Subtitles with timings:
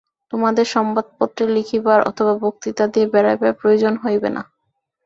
[0.33, 4.41] তোমাদের সংবাদপত্রে লিখিবার অথবা বক্তৃতা দিয়া বেড়াইবার প্রয়োজন হইবে না।